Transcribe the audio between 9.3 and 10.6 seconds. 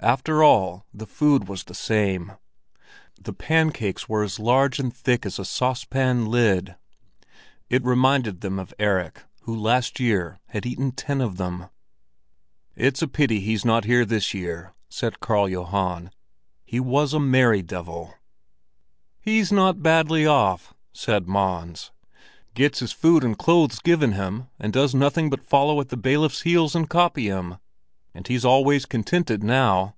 who last year